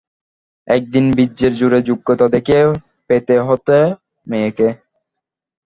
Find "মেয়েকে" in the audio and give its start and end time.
4.27-4.67